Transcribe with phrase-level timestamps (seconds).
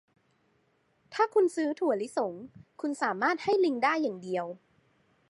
[1.13, 2.33] ถ้าคุณซื้อถั่วลิสง
[2.81, 4.45] คุณสามารถให้ลิงได้อย่างเดียว